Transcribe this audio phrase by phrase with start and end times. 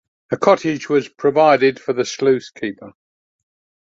[0.31, 2.93] A cottage was provided for the sluice keeper.